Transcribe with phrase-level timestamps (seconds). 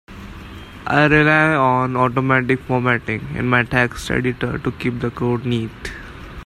[0.87, 5.69] I rely on automatic formatting in my text editor to keep the code neat.